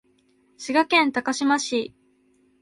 [0.57, 1.93] 滋賀県高島市